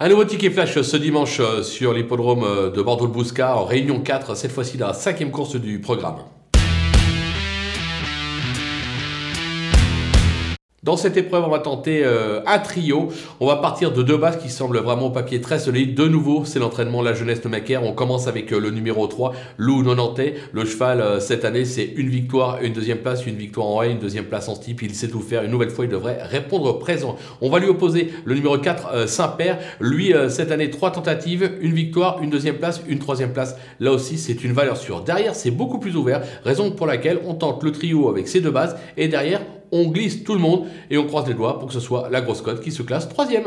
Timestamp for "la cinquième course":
4.78-5.56